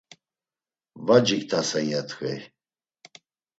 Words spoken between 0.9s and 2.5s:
Va ciktasen, ya t̆ǩvey.